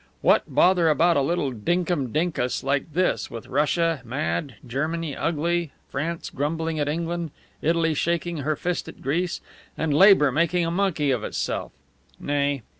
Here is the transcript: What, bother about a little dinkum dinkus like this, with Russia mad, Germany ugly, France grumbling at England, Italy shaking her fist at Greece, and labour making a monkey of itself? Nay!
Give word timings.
What, 0.21 0.41
bother 0.47 0.89
about 0.89 1.15
a 1.15 1.21
little 1.21 1.51
dinkum 1.51 2.11
dinkus 2.11 2.63
like 2.63 2.91
this, 2.91 3.29
with 3.29 3.45
Russia 3.45 4.01
mad, 4.03 4.55
Germany 4.65 5.15
ugly, 5.15 5.73
France 5.89 6.31
grumbling 6.31 6.79
at 6.79 6.89
England, 6.89 7.29
Italy 7.61 7.93
shaking 7.93 8.37
her 8.37 8.55
fist 8.55 8.87
at 8.87 9.03
Greece, 9.03 9.41
and 9.77 9.93
labour 9.93 10.31
making 10.31 10.65
a 10.65 10.71
monkey 10.71 11.11
of 11.11 11.23
itself? 11.23 11.71
Nay! 12.19 12.63